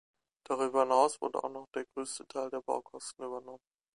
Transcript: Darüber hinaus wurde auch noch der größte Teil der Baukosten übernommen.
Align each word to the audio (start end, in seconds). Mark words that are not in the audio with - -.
Darüber 0.45 0.81
hinaus 0.81 1.21
wurde 1.21 1.43
auch 1.43 1.51
noch 1.51 1.67
der 1.75 1.85
größte 1.85 2.25
Teil 2.25 2.49
der 2.49 2.61
Baukosten 2.63 3.23
übernommen. 3.23 3.61